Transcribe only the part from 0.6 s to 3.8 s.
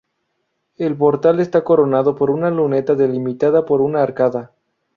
El portal está coronado por una luneta delimitada